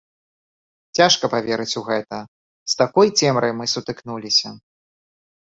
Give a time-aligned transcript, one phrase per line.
[0.99, 2.17] Цяжка паверыць у гэта,
[2.73, 4.49] з такой цемрай мы сутыкнуліся!